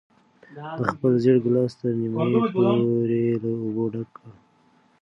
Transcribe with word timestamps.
ده 0.81 0.85
خپل 0.93 1.11
زېړ 1.23 1.37
ګیلاس 1.43 1.71
تر 1.79 1.91
نیمايي 2.01 2.37
پورې 2.53 3.23
له 3.41 3.49
اوبو 3.61 3.83
ډک 3.93 4.09
کړ. 4.15 4.27